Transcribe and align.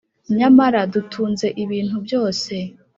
nyamara 0.37 0.79
dutunze 0.93 1.47
ibintu 1.63 1.95
byose 2.05 2.53